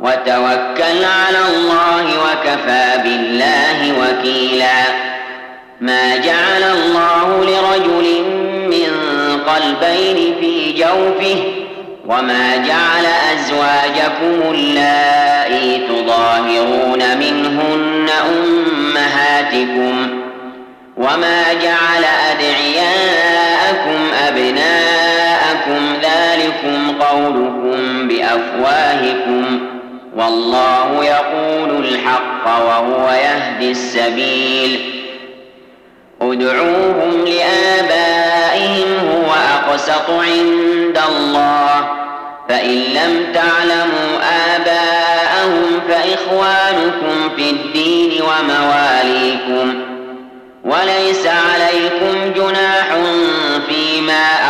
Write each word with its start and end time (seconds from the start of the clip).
وتوكل 0.00 1.04
على 1.04 1.38
الله 1.56 2.04
وكفى 2.04 3.02
بالله 3.04 3.92
وكيلا. 4.00 4.82
ما 5.80 6.16
جعل 6.16 6.62
الله 6.62 7.44
لرجل 7.44 8.24
من 8.70 8.90
قلبين 9.46 10.34
في 10.40 10.72
جوفه 10.72 11.44
وما 12.06 12.56
جعل 12.56 13.06
أزواجكم 13.32 14.54
اللائي 14.54 15.88
تظاهرون 15.88 17.18
منهن 17.18 18.08
أمهاتكم 18.30 20.20
وما 20.96 21.52
جعل 21.52 22.04
أدعياءكم 22.30 24.00
أبناءكم 24.28 25.96
ذلكم 26.02 26.92
قولكم 27.00 28.08
بأفواهكم. 28.08 29.73
والله 30.16 31.04
يقول 31.04 31.84
الحق 31.84 32.46
وهو 32.46 33.10
يهدي 33.10 33.70
السبيل. 33.70 34.80
ادعوهم 36.22 37.24
لآبائهم 37.24 39.08
هو 39.08 39.32
أقسط 39.54 40.10
عند 40.10 41.00
الله. 41.08 41.88
فإن 42.48 42.74
لم 42.74 43.32
تعلموا 43.34 44.18
آباءهم 44.56 45.80
فإخوانكم 45.88 47.36
في 47.36 47.50
الدين 47.50 48.22
ومواليكم. 48.22 49.84
وليس 50.64 51.26
عليكم 51.26 52.32
جناح 52.36 52.86
فيما 53.68 54.43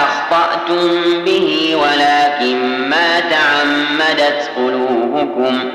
قلوبكم 5.34 5.70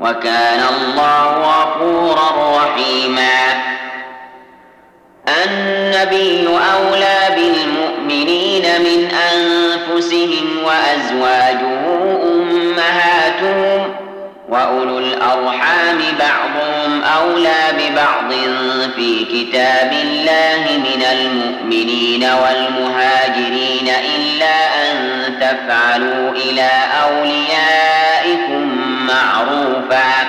وكان 0.00 0.60
الله 0.74 1.26
غفورا 1.38 2.56
رحيما. 2.58 3.62
النبي 5.28 6.48
أولى 6.48 7.18
بالمؤمنين 7.36 8.62
من 8.62 9.10
أنفسهم 9.34 10.64
وأزواجه 10.64 11.84
أمهاتهم 12.22 13.94
وأولو 14.48 14.98
الأرحام 14.98 15.98
بعضهم 16.18 17.02
أولى 17.02 17.62
ببعض 17.78 18.32
في 18.96 19.24
كتاب 19.24 19.92
الله 19.92 20.78
من 20.78 21.02
المؤمنين 21.12 22.24
والمهاجرين 22.24 23.88
إلا 24.16 24.56
أن 24.82 24.96
تفعلوا 25.40 26.30
إلى 26.30 26.70
أوليائكم 27.04 28.01
معروفا. 29.22 30.28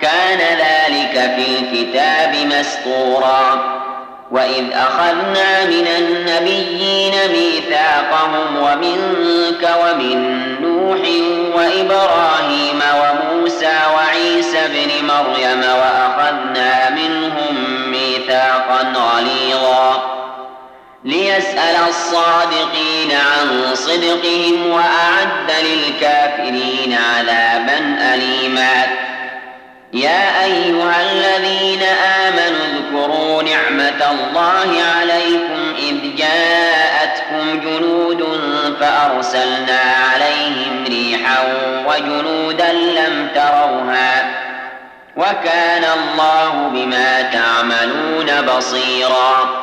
كان 0.00 0.38
ذلك 0.38 1.34
في 1.36 1.58
الكتاب 1.58 2.58
مسطورا. 2.58 3.82
وإذ 4.32 4.64
أخذنا 4.72 5.64
من 5.64 5.86
النبيين 5.98 7.12
ميثاقهم 7.32 8.56
ومنك 8.56 9.70
ومن 9.84 10.42
نوح 10.62 10.98
وإبراهيم 11.56 12.80
وموسى 13.00 13.78
وعيسى 13.96 14.58
ابن 14.58 15.06
مريم 15.06 15.60
وأخذنا 15.60 16.81
ليسأل 21.72 21.88
الصادقين 21.88 23.12
عن 23.12 23.74
صدقهم 23.74 24.70
وأعد 24.70 25.50
للكافرين 25.62 26.98
عذابا 26.98 27.98
أليما. 28.14 28.86
يا 29.92 30.44
أيها 30.44 31.12
الذين 31.12 31.82
آمنوا 32.26 32.66
اذكروا 32.66 33.42
نعمة 33.42 34.10
الله 34.10 34.82
عليكم 34.98 35.74
إذ 35.78 36.16
جاءتكم 36.16 37.60
جنود 37.60 38.24
فأرسلنا 38.80 39.80
عليهم 40.12 40.84
ريحا 40.88 41.38
وجنودا 41.86 42.72
لم 42.72 43.28
تروها 43.34 44.30
وكان 45.16 45.84
الله 45.84 46.70
بما 46.72 47.22
تعملون 47.22 48.46
بصيرا. 48.46 49.62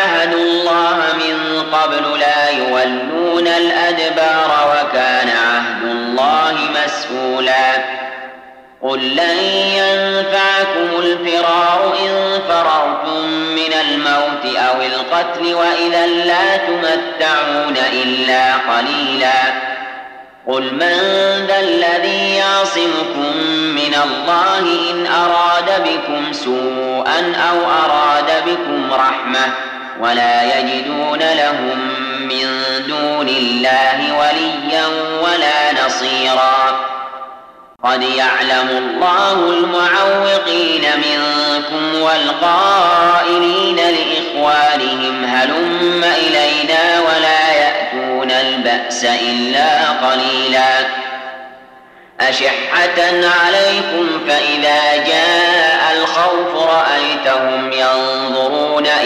الأدبار 3.61 4.51
وكان 4.71 5.29
عهد 5.29 5.83
الله 5.83 6.53
مسؤولا. 6.85 8.01
قل 8.81 9.15
لن 9.15 9.37
ينفعكم 9.77 10.99
الفرار 10.99 11.93
إن 11.99 12.39
فررتم 12.49 13.27
من 13.29 13.73
الموت 13.81 14.55
أو 14.57 14.81
القتل 14.81 15.53
وإذا 15.53 16.07
لا 16.07 16.57
تمتعون 16.57 17.77
إلا 17.93 18.53
قليلا. 18.53 19.71
قل 20.47 20.73
من 20.73 20.97
ذا 21.47 21.59
الذي 21.59 22.35
يعصمكم 22.35 23.37
من 23.75 23.95
الله 24.03 24.59
إن 24.91 25.07
أراد 25.07 25.83
بكم 25.83 26.33
سوءا 26.33 27.35
أو 27.49 27.57
أراد 27.85 28.31
بكم 28.47 28.93
رحمة 28.93 29.53
ولا 30.01 30.59
يجدون 30.59 31.19
لهم 31.19 32.10
من 32.27 32.63
دون 32.87 33.29
الله 33.29 34.17
وليا 34.19 34.87
ولا 35.21 35.85
نصيرا. 35.85 36.91
قد 37.83 38.03
يعلم 38.03 38.69
الله 38.69 39.33
المعوقين 39.33 40.85
منكم 40.97 42.01
والقائلين 42.01 43.75
لإخوانهم 43.75 45.25
هلم 45.25 46.03
إلينا 46.03 46.99
ولا 46.99 47.53
يأتون 47.53 48.31
البأس 48.31 49.05
إلا 49.05 49.89
قليلا. 49.89 51.01
أشحة 52.21 52.99
عليكم 53.45 54.07
فإذا 54.27 55.03
جاء 55.07 55.97
الخوف 55.97 56.69
رأيتهم 56.69 57.70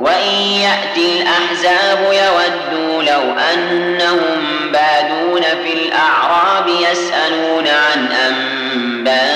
وإن 0.00 0.34
يأتي 0.62 1.22
الأحزاب 1.22 1.98
يودوا 2.02 3.02
لو 3.02 3.22
أنهم 3.54 4.72
بادون 4.72 5.42
في 5.42 5.72
الأعراب 5.72 6.68
يسألون 6.68 7.66
عن 7.68 8.08
أنبائكم 8.28 9.28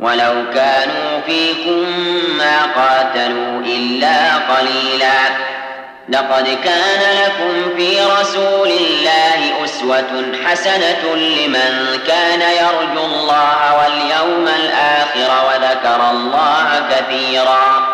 ولو 0.00 0.44
كانوا 0.54 1.20
فيكم 1.26 1.86
ما 2.38 2.62
قاتلوا 2.76 3.60
إلا 3.60 4.34
قليلا. 4.36 5.50
لقد 6.08 6.58
كان 6.64 7.02
لكم 7.24 7.76
في 7.76 8.00
رسول 8.00 8.70
الله 8.70 9.64
أسوة 9.64 10.32
حسنة 10.46 11.14
لمن 11.16 12.00
كان 12.06 12.40
يرجو 12.40 13.04
الله 13.04 13.76
واليوم 13.78 14.48
الآخر 14.48 15.30
وذكر 15.46 16.10
الله 16.10 16.68
كثيرا. 16.90 17.89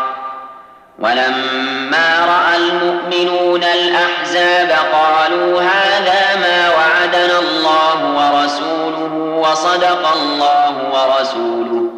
ولما 0.99 2.27
رأى 2.27 2.57
المؤمنون 2.57 3.65
الأحزاب 3.65 4.71
قالوا 4.93 5.63
هذا 5.63 6.37
ما 6.41 6.71
وعدنا 6.71 7.39
الله 7.39 7.99
ورسوله 8.17 9.13
وصدق 9.15 10.13
الله 10.13 10.75
ورسوله 10.93 11.91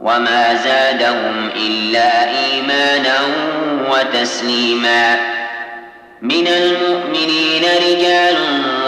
وما 0.00 0.54
زادهم 0.54 1.50
إلا 1.56 2.28
إيمانا 2.28 3.18
وتسليما. 3.90 5.34
من 6.22 6.46
المؤمنين 6.46 7.64
رجال 7.88 8.36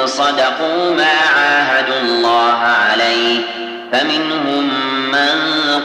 صدقوا 0.09 0.95
ما 0.97 1.13
عاهدوا 1.37 2.01
الله 2.01 2.59
عليه 2.59 3.41
فمنهم 3.93 4.71
من 5.13 5.56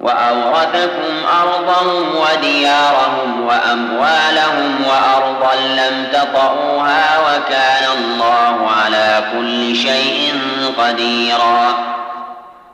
وأورثكم 0.00 1.26
أرضهم 1.42 2.14
وديارهم 2.16 3.46
وأموالهم 3.46 4.84
وأرضا 4.88 5.54
لم 5.54 6.06
تطئوها 6.12 7.18
وكان 7.18 7.84
الله 7.98 8.70
على 8.70 9.24
كل 9.32 9.76
شيء 9.76 10.34
قديرا. 10.78 11.88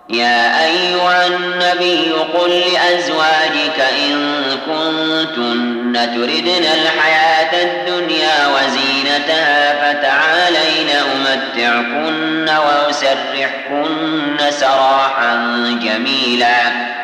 يا 0.09 0.65
أيها 0.65 1.27
النبي 1.27 2.13
قل 2.13 2.51
لأزواجك 2.51 3.81
إن 3.81 4.45
كنتن 4.67 5.93
تردن 6.15 6.65
الحياة 6.65 7.63
الدنيا 7.63 8.47
وزينتها 8.47 9.93
فتعالين 9.93 10.89
أمتعكن 10.89 12.49
وأسرحكن 12.49 14.39
سراحا 14.51 15.35
جميلا. 15.83 17.04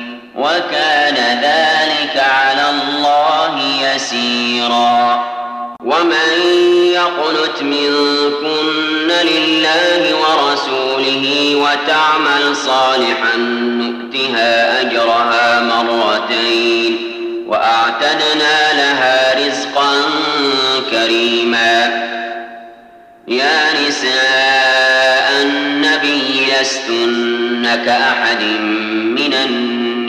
وكان 0.41 1.17
ذلك 1.43 2.15
على 2.17 2.65
الله 2.69 3.55
يسيرا. 3.81 5.23
ومن 5.83 6.29
يقنت 6.93 7.61
منكن 7.61 9.11
لله 9.23 10.15
ورسوله 10.15 11.55
وتعمل 11.55 12.55
صالحا 12.55 13.37
نؤتها 13.37 14.81
أجرها 14.81 15.59
مرتين 15.59 16.97
وأعتدنا 17.47 18.73
لها 18.73 19.47
رزقا 19.47 19.93
كريما. 20.91 22.01
يا 23.27 23.87
نساء 23.87 25.41
النبي 25.41 26.45
لستن 26.61 27.83
كأحد 27.85 28.41
من 29.17 29.33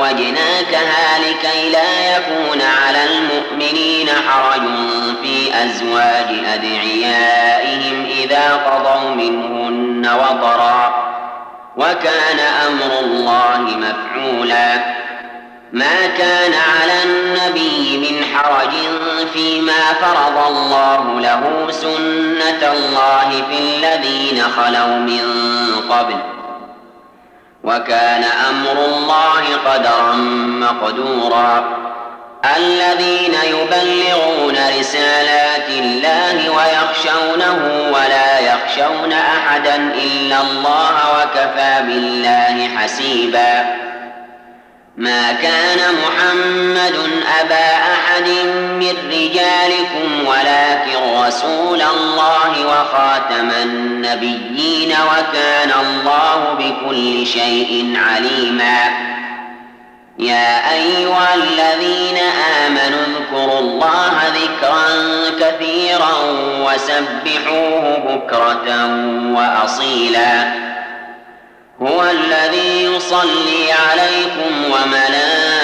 زوجناكها 0.00 1.18
لكي 1.18 1.70
لا 1.70 2.16
يكون 2.16 2.60
على 2.62 3.04
المؤمنين 3.04 4.08
حرج 4.08 4.62
في 5.22 5.64
أزواج 5.64 6.28
أدعيائهم 6.54 8.06
إذا 8.10 8.56
قضوا 8.56 9.10
منهن 9.10 10.08
وطرا 10.14 11.10
وكان 11.76 12.38
أمر 12.66 12.98
الله 13.00 13.58
مفعولا 13.58 14.76
ما 15.72 16.06
كان 16.18 16.52
على 16.52 17.02
النبي 17.04 17.98
من 17.98 18.24
حرج 18.34 18.70
فيما 19.32 19.92
فرض 20.00 20.46
الله 20.56 21.20
له 21.20 21.66
سنة 21.70 22.72
الله 22.72 23.42
في 23.50 23.58
الذين 23.58 24.42
خلوا 24.42 24.96
من 24.96 25.22
قبل 25.90 26.16
وكان 27.64 28.24
أمر 28.24 28.84
الله 28.84 29.42
قدرا 29.66 30.12
مقدورا. 30.60 31.80
الذين 32.56 33.34
يبلغون 33.44 34.56
رسالات 34.80 35.68
الله 35.68 36.50
ويخشونه 36.50 37.90
ولا 37.92 38.38
يخشون 38.38 39.12
أحدا 39.12 39.76
إلا 39.76 40.40
الله 40.40 40.96
وكفى 41.14 41.82
بالله 41.82 42.68
حسيباً. 42.78 43.80
ما 44.96 45.32
كان 45.32 45.78
محمد 45.78 46.94
أبا 47.40 47.76
من 48.90 49.10
رجالكم 49.10 50.26
ولكن 50.26 51.22
رسول 51.26 51.82
الله 51.82 52.66
وخاتم 52.66 53.50
النبيين 53.62 54.92
وكان 54.92 55.70
الله 55.80 56.54
بكل 56.58 57.26
شيء 57.26 57.94
عليما. 57.96 58.78
يا 60.18 60.72
أيها 60.72 61.34
الذين 61.34 62.18
آمنوا 62.66 63.04
اذكروا 63.06 63.58
الله 63.58 64.12
ذكرا 64.28 64.86
كثيرا 65.40 66.12
وسبحوه 66.60 67.98
بكرة 67.98 68.86
وأصيلا. 69.36 70.52
هو 71.82 72.02
الذي 72.10 72.84
يصلي 72.84 73.72
عليكم 73.72 74.64
وملائكته 74.64 75.59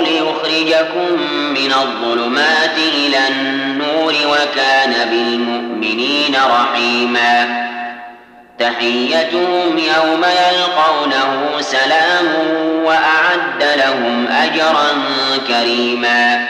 ليخرجكم 0.00 1.22
من 1.50 1.72
الظلمات 1.72 2.78
إلى 2.96 3.28
النور 3.28 4.14
وكان 4.26 5.10
بالمؤمنين 5.10 6.36
رحيما. 6.50 7.66
تحيتهم 8.58 9.78
يوم 9.78 10.24
يلقونه 10.24 11.60
سلام 11.60 12.26
وأعد 12.84 13.62
لهم 13.76 14.26
أجرا 14.28 14.88
كريما. 15.48 16.46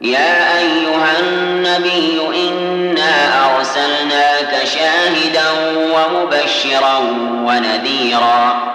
يا 0.00 0.58
أيها 0.58 1.20
النبي 1.20 2.20
إنا 2.36 3.46
أرسلناك 3.56 4.64
شاهدا 4.64 5.50
ومبشرا 5.76 6.98
ونذيرا. 7.44 8.74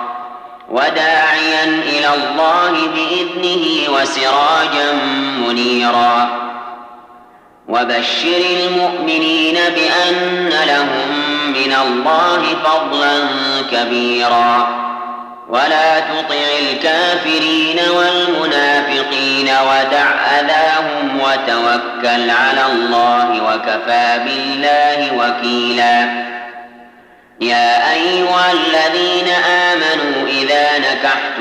وداعيا 0.71 1.63
إلى 1.63 2.13
الله 2.13 2.71
بإذنه 2.71 3.93
وسراجا 3.93 4.93
منيرا. 5.47 6.29
وبشر 7.67 8.41
المؤمنين 8.63 9.53
بأن 9.53 10.49
لهم 10.67 11.09
من 11.47 11.75
الله 11.81 12.41
فضلا 12.63 13.19
كبيرا. 13.71 14.67
ولا 15.49 15.99
تطع 15.99 16.35
الكافرين 16.59 17.79
والمنافقين 17.89 19.49
ودع 19.49 20.07
أذاهم 20.39 21.21
وتوكل 21.21 22.29
على 22.29 22.65
الله 22.71 23.43
وكفى 23.43 24.19
بالله 24.25 25.11
وكيلا. 25.17 26.29
يا 27.41 27.93
أيها 27.93 28.51
الذين 28.51 29.18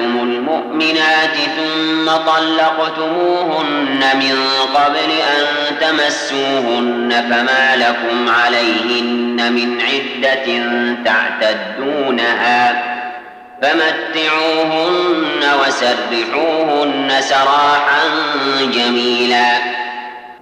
نكحتم 0.09 0.23
المؤمنات 0.23 1.37
ثم 1.57 2.11
طلقتموهن 2.33 4.01
من 4.15 4.37
قبل 4.75 5.11
أن 5.11 5.47
تمسوهن 5.81 7.11
فما 7.31 7.77
لكم 7.77 8.29
عليهن 8.29 9.53
من 9.53 9.81
عدة 9.81 10.47
تعتدونها 11.05 12.83
فمتعوهن 13.63 15.43
وسرحوهن 15.61 17.11
سراحا 17.21 18.03
جميلا. 18.75 19.59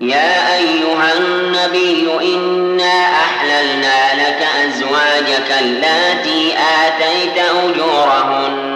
يا 0.00 0.56
أيها 0.56 1.12
النبي 1.18 2.08
إنا 2.22 3.06
أحللنا 3.06 4.14
لك 4.14 4.46
أزواجك 4.64 5.50
اللاتي 5.60 6.54
آتيت 6.54 7.38
أجورهن 7.64 8.75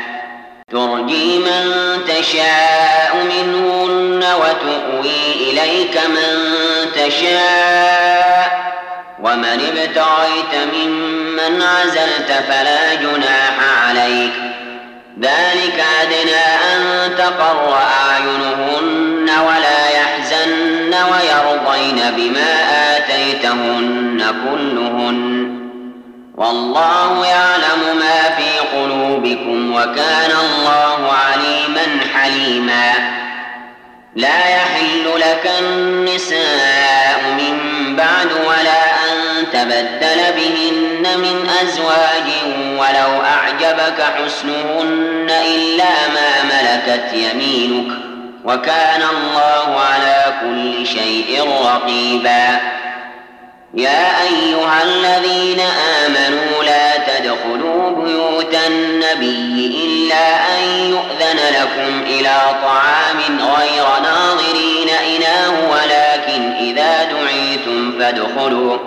ترجي 0.71 1.39
من 1.39 1.71
تشاء 2.07 3.15
منهن 3.23 4.23
وتؤوي 4.23 5.33
إليك 5.35 5.97
من 6.07 6.55
تشاء. 6.95 8.61
ومن 9.23 9.45
ابتغيت 9.45 10.73
ممن 10.73 11.61
عزلت 11.61 12.43
فلا 12.49 12.93
جناح 12.93 13.87
عليك. 13.87 14.31
ذلك 15.21 15.83
أدنى 16.01 16.45
أن 16.73 17.11
تقر 17.17 17.73
أعينهن 17.73 19.29
ولا 19.47 19.89
يحزن 19.89 20.93
ويرضين 20.93 22.01
بما 22.17 22.53
آتيتهن 22.97 24.17
كلهن. 24.19 25.61
والله 26.35 27.25
يعلم 27.25 27.99
ما 27.99 28.30
قلوبكم 29.21 29.73
وكان 29.73 30.31
الله 30.31 31.11
عليما 31.11 31.85
حليما. 32.13 32.91
لا 34.15 34.49
يحل 34.49 35.11
لك 35.15 35.51
النساء 35.59 37.21
من 37.37 37.55
بعد 37.95 38.31
ولا 38.47 38.83
أن 38.83 39.45
تبدل 39.53 40.19
بهن 40.37 41.19
من 41.19 41.49
أزواج 41.61 42.27
ولو 42.77 43.21
أعجبك 43.21 44.01
حسنهن 44.01 45.27
إلا 45.29 45.93
ما 46.13 46.43
ملكت 46.43 47.13
يمينك. 47.13 47.97
وكان 48.45 49.01
الله 49.01 49.79
على 49.79 50.33
كل 50.41 50.87
شيء 50.87 51.49
رقيبا. 51.65 52.59
يا 53.73 54.21
أيها 54.21 54.83
الذين 54.83 55.59
آمنوا 56.05 56.50
إلى 62.31 62.61
طعام 62.61 63.39
غير 63.39 63.85
ناظرين 64.03 64.89
إناه 64.89 65.71
ولكن 65.71 66.51
إذا 66.51 67.03
دعيتم 67.03 67.99
فادخلوا. 67.99 68.77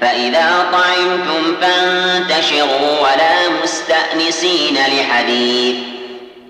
فإذا 0.00 0.66
طعمتم 0.72 1.56
فانتشروا 1.60 3.00
ولا 3.00 3.48
مستأنسين 3.62 4.74
لحديث. 4.74 5.76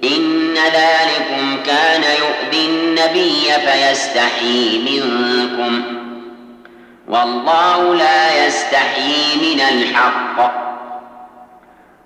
إن 0.04 0.54
ذلكم 0.54 1.62
كان 1.66 2.02
يؤذي 2.02 2.66
النبي 2.66 3.52
فيستحيي 3.66 4.78
منكم. 4.78 5.82
والله 7.08 7.94
لا 7.94 8.46
يستحيي 8.46 9.36
من 9.36 9.60
الحق. 9.60 10.64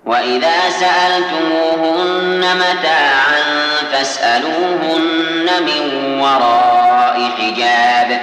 وإذا 0.05 0.69
سألتموهن 0.69 2.45
متاعا 2.55 3.68
فاسألوهن 3.99 5.49
من 5.59 6.19
وراء 6.21 7.29
حجاب. 7.37 8.19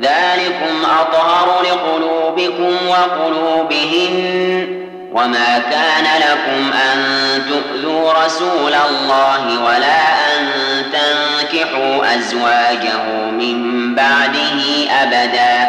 ذلكم 0.00 0.84
أطهر 1.00 1.62
لقلوبكم 1.62 2.88
وقلوبهن 2.88 4.66
وما 5.12 5.58
كان 5.58 6.04
لكم 6.20 6.72
أن 6.72 6.98
تؤذوا 7.48 8.12
رسول 8.12 8.74
الله 8.74 9.64
ولا 9.64 10.00
أن 10.36 10.46
تنكحوا 10.92 12.14
أزواجه 12.14 13.30
من 13.30 13.94
بعده 13.94 14.90
أبدا. 15.02 15.68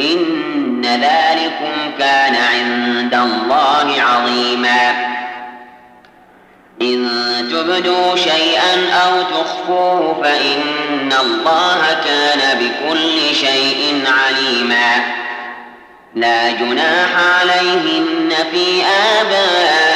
إن 0.00 0.82
ذلكم 0.82 1.92
كان 1.98 2.34
عند 2.54 3.14
الله 3.14 3.65
تبدوا 7.56 8.16
شيئا 8.16 8.92
أو 8.92 9.22
تخفوه 9.22 10.22
فإن 10.22 11.12
الله 11.20 11.82
كان 12.04 12.58
بكل 12.58 13.34
شيء 13.34 14.04
عليما. 14.06 15.02
لا 16.14 16.50
جناح 16.50 17.10
عليهن 17.40 18.30
في 18.52 18.82
آبائهن 19.20 19.95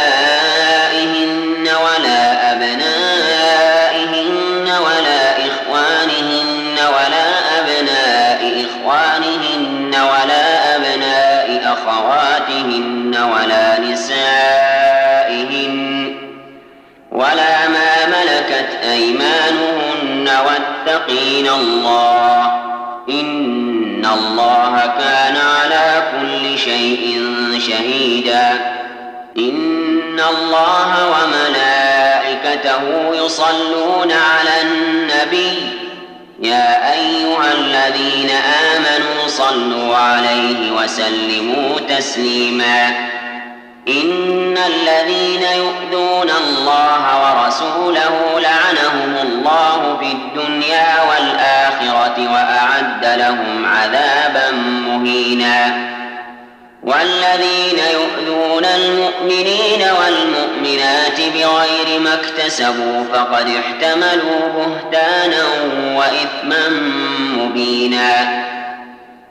الله 24.14 24.92
كان 24.98 25.36
على 25.36 26.02
كل 26.12 26.58
شيء 26.58 27.34
شهيدا. 27.58 28.50
إن 29.38 30.20
الله 30.30 30.90
وملائكته 31.06 32.82
يصلون 33.24 34.12
على 34.12 34.62
النبي. 34.62 35.58
يا 36.42 36.92
أيها 36.92 37.52
الذين 37.52 38.30
آمنوا 38.76 39.26
صلوا 39.26 39.96
عليه 39.96 40.72
وسلموا 40.72 41.80
تسليما. 41.88 43.10
إن 43.88 44.58
الذين 44.66 45.42
يؤذون 45.42 46.30
الله 46.30 47.04
ورسوله 47.22 48.40
لعنهم 48.40 49.16
الله 49.22 49.96
في 50.00 50.12
الدنيا 50.12 50.96
والآخرة 51.10 52.16
وأعد 53.00 53.18
لهم 53.18 53.66
عذابا 53.66 54.50
مهينا. 54.86 55.90
والذين 56.82 57.78
يؤذون 57.92 58.64
المؤمنين 58.64 59.82
والمؤمنات 60.00 61.20
بغير 61.20 62.00
ما 62.00 62.14
اكتسبوا 62.14 63.04
فقد 63.12 63.46
احتملوا 63.48 64.48
بهتانا 64.56 65.44
وإثما 65.96 66.68
مبينا. 67.36 68.40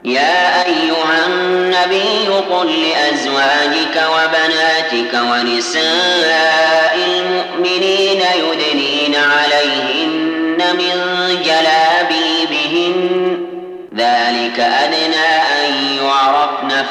يا 0.04 0.66
أيها 0.66 1.26
النبي 1.26 2.28
قل 2.50 2.82
لأزواجك 2.82 4.02
وبناتك 4.14 5.14
ونساء 5.14 6.98
المؤمنين 7.06 8.22
يدنين 8.36 9.14
عليهن 9.14 9.89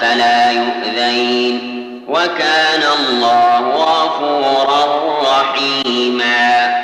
فلا 0.01 0.51
يؤذين 0.51 1.79
وكان 2.07 2.83
الله 2.99 3.59
غفورا 3.59 4.81
رحيما. 5.23 6.79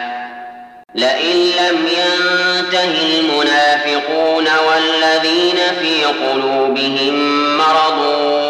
لئن 0.96 1.36
لم 1.36 1.78
ينته 1.88 2.94
المنافقون 3.20 4.48
والذين 4.68 5.58
في 5.82 6.06
قلوبهم 6.06 7.16
مرض 7.58 8.00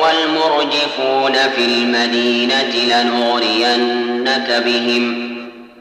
والمرجفون 0.03 1.33
في 1.55 1.65
المدينة 1.65 2.73
لنغرينك 2.95 4.63
بهم 4.65 5.35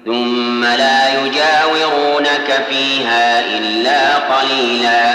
ثم 0.05 0.65
لا 0.65 1.09
يجاورونك 1.09 2.65
فيها 2.71 3.41
إلا 3.41 4.17
قليلا. 4.17 5.15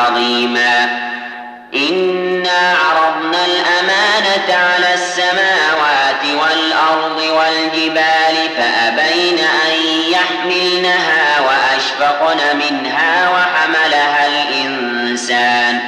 يحملنها 10.51 11.39
وأشفقن 11.39 12.57
منها 12.57 13.29
وحملها 13.29 14.27
الإنسان. 14.27 15.79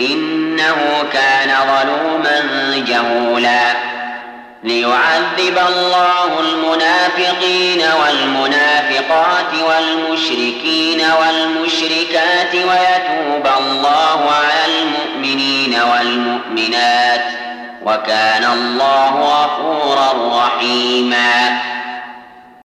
إنه 0.00 1.04
كان 1.12 1.50
ظلوما 1.66 2.40
جهولا. 2.86 3.72
ليعذب 4.64 5.58
الله 5.68 6.40
المنافقين 6.40 7.82
والمنافقات 8.02 9.52
والمشركين 9.68 11.00
والمشركات 11.20 12.54
ويتوب 12.54 13.48
الله 13.58 14.30
على 14.30 14.72
المؤمنين 14.78 15.80
والمؤمنات. 15.92 17.24
وكان 17.82 18.44
الله 18.44 19.10
غفورا 19.10 20.40
رحيما. 20.46 21.58